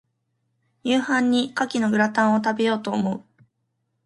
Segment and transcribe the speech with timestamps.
[0.83, 3.21] 夕飯に牡蠣のグラタンを、食べようと思う。